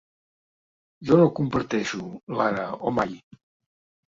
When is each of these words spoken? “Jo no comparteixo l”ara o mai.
“Jo 1.09 1.17
no 1.19 1.27
comparteixo 1.41 2.01
l”ara 2.09 2.67
o 2.89 2.95
mai. 3.01 3.17